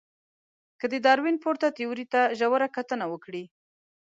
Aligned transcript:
که 0.79 0.85
د 0.91 0.93
داروېن 1.05 1.37
پورته 1.43 1.67
تیوري 1.77 2.05
ته 2.13 2.21
ژوره 2.39 2.67
کتنه 2.75 3.05
وکړئ. 3.09 3.45